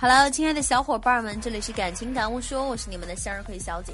[0.00, 3.92] Hello，亲爱的小伙伴们，这里是感情感悟说，我是你们的向日葵小姐。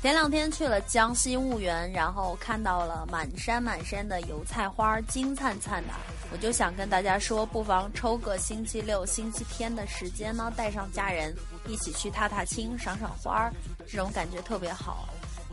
[0.00, 5.94] 前两天去了江西婺源，然后看到了满山满山的油菜花，金灿灿的。
[6.30, 11.34] 我就想跟大家说，不妨抽个星期六、星期天的时间呢，带上家人
[11.66, 13.50] 一起去踏踏青、赏赏花，
[13.88, 15.08] 这种感觉特别好。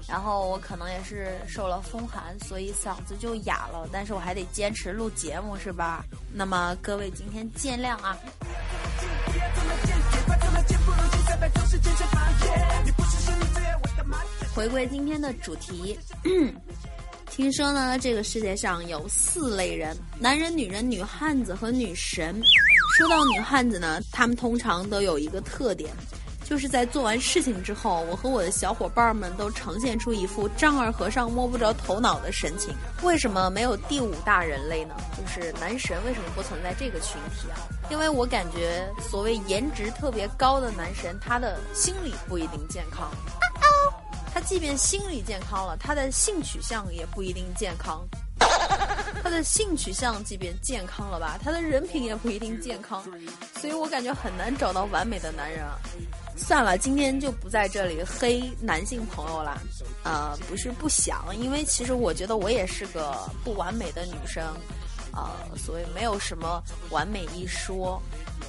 [0.07, 6.05] 然后我可能也是受了风寒，所以嗓子就哑了，但是我还得坚持录节目，是吧？
[6.31, 8.15] 那么各位今天见谅啊。
[14.53, 15.99] 回归今天的主题，
[17.29, 22.41] 听说呢，这个世界上有四类人：男人、女人、女汉子和女神。
[22.97, 25.91] 说到女汉子呢，她们通常都有一个特点，
[26.45, 32.71] 就是在做完事情之后，我和我的小伙伴们都呈现出一副丈二和尚摸不着头脑的神情。
[33.01, 34.95] 为什么没有第五大人类呢？
[35.17, 37.57] 就是男神为什么不存在这个群体啊？
[37.89, 43.11] 因为我感觉，所谓颜值特别高的男神，他的心理不一定健康。
[44.31, 48.05] 他即便心理健康了，他的性取向也不一定健康。
[49.23, 53.01] 他的性取向即便健康了吧，他的人品也不一定健康。
[53.59, 55.79] 所以我感觉很难找到完美的男人啊。
[56.35, 59.61] 算了，今天就不在这里黑男性朋友了。
[60.03, 64.43] 呃，不是不想，因为其实我觉得我也是个不完美的女生。
[65.13, 68.01] 呃，所以没有什么完美一说。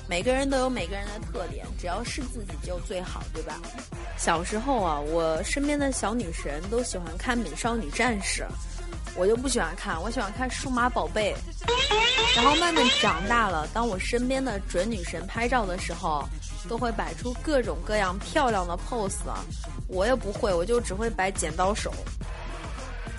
[0.09, 3.61] 每个人都有每个人的特点，只要是自己就最好，对吧？
[4.19, 8.43] 小时候啊，我身边的小女神都喜欢看《美少女战士》，
[9.15, 11.35] 我就不喜欢看，我喜欢看《数码宝贝》。
[12.37, 16.29] 然后慢慢长大了，当我身边的准女神拍照的时候，
[16.69, 19.45] 都会摆出各种各样漂亮的 pose，啊
[19.89, 21.93] 我也不会，我就只会摆剪刀手。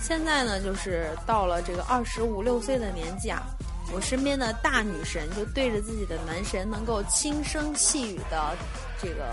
[0.00, 3.42] 现在呢，就是到了这个二十五六岁的年纪啊。
[3.90, 8.54] 我身边的大女神就对着自己的男神，能够轻声细语的
[9.00, 9.24] 这个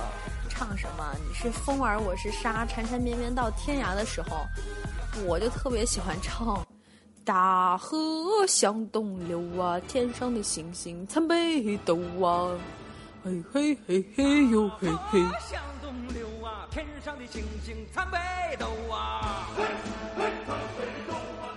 [0.48, 1.14] 唱什么？
[1.28, 4.46] 你是风儿，我是沙，缠缠绵绵到天涯的时候，
[5.26, 6.66] 我就特别喜欢唱。
[7.26, 7.98] 大河
[8.48, 12.56] 向东流啊，天上的星星参北斗啊，
[13.26, 15.20] 嘿嘿嘿嘿哟嘿嘿。
[15.50, 18.20] 向东流啊，天上的星星参北
[18.60, 19.48] 斗啊。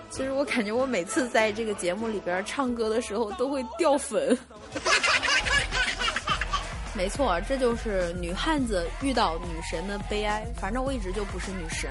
[0.08, 4.38] 其实我感觉我每次在这个节目里边唱歌的时候都会掉粉。
[6.96, 10.46] 没错，这就是女汉子遇到女神的悲哀。
[10.58, 11.90] 反正我一直就不是女神，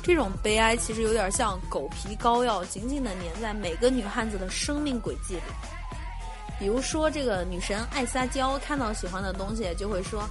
[0.00, 5.42] 这种悲哀其实有点像狗皮膏药，紧紧的粘在每个女汉子的生命轨迹里。
[6.62, 10.22] 比如说，这个女神爱撒娇，看到喜欢的东西就会说：“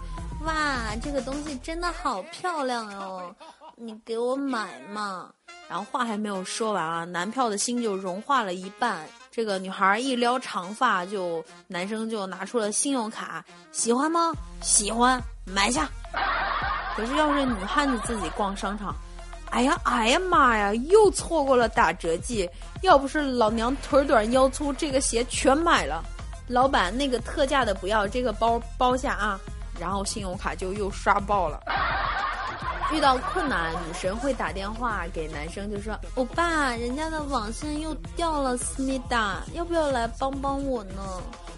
[0.45, 3.35] 哇，这个东西真的好漂亮哟，
[3.75, 5.29] 你给我买嘛。”
[5.67, 9.05] 然后话还没有说完啊，男票的心就融化了一半。
[9.29, 13.43] 这个女孩一撩长发，就男生就拿出了信用卡，
[13.73, 14.31] 喜欢吗？
[14.61, 15.89] 喜欢，买下。
[16.95, 18.95] 可是要是女汉子自己逛商场，
[19.49, 22.49] 哎呀哎呀妈呀，又错过了打折季，
[22.83, 26.01] 要不是老娘腿短腰粗，这个鞋全买了。
[26.51, 29.39] 老板，那个特价的不要，这个包包下啊。
[29.79, 31.59] 然后信用卡就又刷爆了。
[32.91, 41.01] 遇到困难，女神会打电话给男生，就说：“欧巴，人家的网线又掉了，思密达，要不要来帮帮我呢？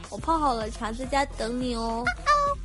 [0.09, 2.05] 我泡好了茶，在家等你哦。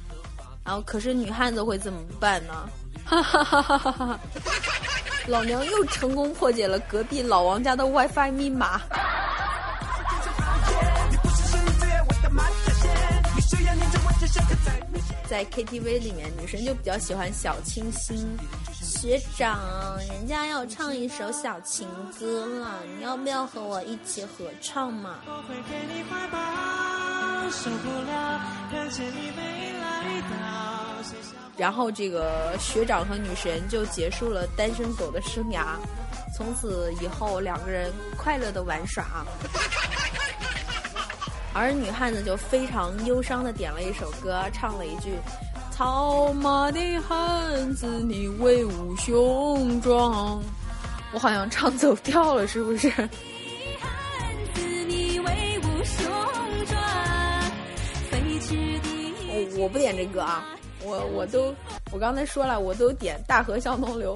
[0.62, 2.68] ”然后，可是女汉子会怎么办呢？
[3.06, 4.20] 哈哈哈哈哈哈！
[5.26, 8.80] 老娘又成功破解了隔壁老王家的 WiFi 密码。
[15.28, 18.26] 在 KTV 里面，女神就比较喜欢小清新。
[18.72, 19.60] 学长，
[20.08, 21.86] 人家要唱一首小情
[22.18, 25.16] 歌了，你要不要和我一起合唱嘛？
[31.58, 35.76] 然后这个学长和女神就结束了单身狗的生涯，
[36.34, 39.26] 从此以后两个人快乐的玩耍。
[41.58, 45.10] 而女汉子就非常忧伤的点了一首歌，唱了一句
[45.74, 50.40] ：“草马的汉子，你威武雄壮。”
[51.12, 52.92] 我好像唱走调了，是不是？
[59.56, 60.46] 我不点这歌啊，
[60.84, 61.52] 我我都
[61.90, 64.14] 我刚才说了，我都点《大河向东流》，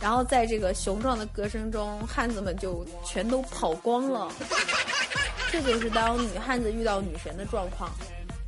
[0.00, 4.28] 然后在这个雄壮的歌声中，汉子们就全都跑光了。
[5.50, 7.90] 这就是当女汉子遇到女神的状况。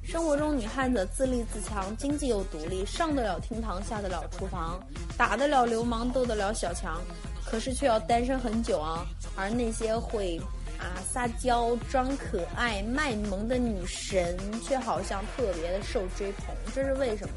[0.02, 4.80] 生活中，女汉子自立自强，经济又独立，上得了厅堂，下得了厨房，
[5.16, 7.00] 打得了流氓，斗得了小强，
[7.44, 9.06] 可是却要单身很久啊。
[9.36, 10.40] 而那些会
[10.78, 17.34] 啊撒娇、装可爱、卖萌的女神，却好像特别的受追捧，这是为什么？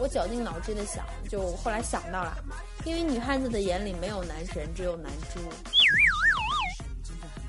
[0.00, 2.36] 我绞尽脑汁的想，就后来想到了，
[2.84, 5.38] 因为女汉子的眼里没有男神，只有男猪。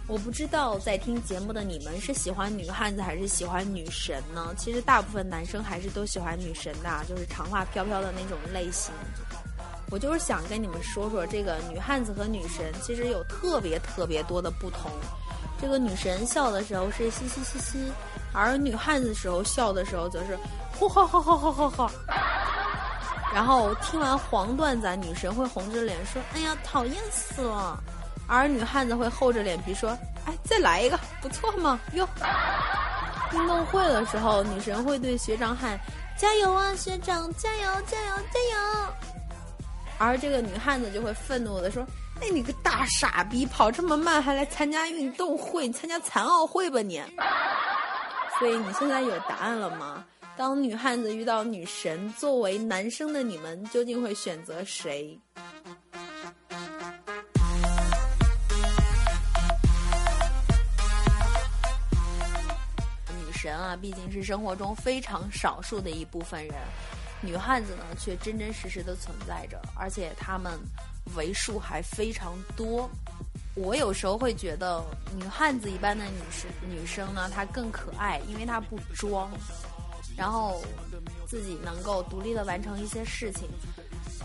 [0.08, 4.54] 我不知道在听节目的你们是喜欢女汉子还是喜欢女神呢？
[4.56, 8.94] 其实大部分男生还是都喜欢女神的，就是长发飘飘的那种类型。
[9.90, 14.92] 我就是想跟你们说说，这个女汉子和女神其实有特别特别多的不同。
[15.60, 17.92] 这个女神笑的时候是嘻嘻嘻嘻，
[18.32, 20.38] 而女汉子时候笑的时候则是
[20.78, 21.92] 呼哈哈哈哈哈哈。
[23.34, 27.84] 然后听完黄段子，女神会红着脸说：“哎呀，讨厌死了。”
[28.28, 32.08] 而女汉子会厚着脸皮说：“哎，再来一个，不错嘛，哟。”
[33.34, 35.80] 运动会的时候，女神会对学长喊
[36.18, 38.94] ：“加油啊，学长，加油，加油，加油！”
[39.98, 41.86] 而这个女汉子就会愤怒的说
[42.22, 47.02] ：“哎，你个大傻逼，跑这么慢还来参加运动会，参加残奥会吧你！”
[48.40, 50.06] 所以你现在有答案了吗？
[50.38, 55.18] 当女汉子遇到女神，作为男生的你们究竟会选择谁？
[63.46, 66.56] 人啊，毕竟是生活中非常少数的一部分人，
[67.22, 70.60] 女汉子呢却真真实实的存在着，而且她们
[71.16, 72.90] 为数还非常多。
[73.54, 74.84] 我有时候会觉得，
[75.16, 79.30] 女汉子一般的女生女生呢，她更可爱，因为她不装，
[80.18, 80.64] 然后
[81.28, 83.48] 自己能够独立的完成一些事情，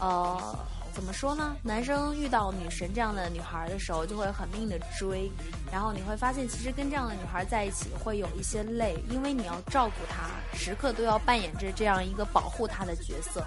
[0.01, 0.59] 呃。
[0.93, 1.57] 怎么说呢？
[1.63, 5.31] 男生遇到女神这样的女孩的时候，就会很命的追，
[5.73, 13.45] 然后你会发现，其实跟这样的女孩在一起会有一些累，因为你要照顾她，时刻都要扮演着这样一个保护她的角色。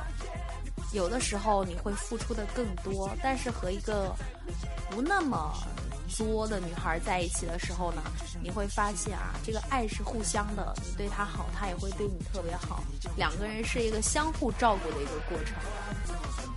[0.93, 4.15] 有的时候你会付出的更多，但是和一个
[4.89, 5.53] 不那么
[6.07, 8.01] 作的女孩在一起的时候呢，
[8.41, 12.83] 你会发现啊，这个爱是互相的，你对她好，她也会对你特别好，
[13.15, 15.55] 两个人是一个相互照顾的一个过程。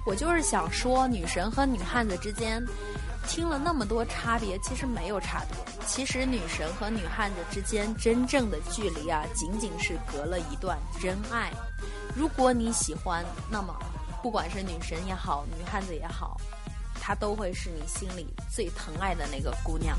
[0.05, 2.65] 我就是想说，女神和女汉子之间，
[3.27, 5.57] 听了那么多差别，其实没有差别。
[5.85, 11.53] 其实女神和女汉子之间真正的距离啊，仅仅是隔了一段真爱。
[12.15, 13.75] 如果你喜欢，那么
[14.23, 16.41] 不管是女神也好，女汉子也好，
[17.07, 19.97] 她都会是你心里最疼爱的那个姑娘。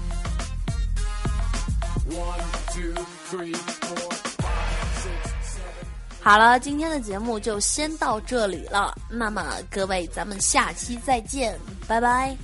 [6.20, 8.94] 好了，今天的节目就先到这里了。
[9.10, 11.58] 那么各位，咱们下期再见，
[11.88, 12.36] 拜拜。